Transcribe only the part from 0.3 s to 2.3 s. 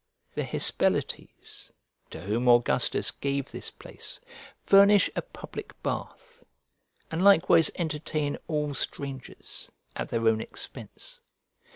The Hispellates, to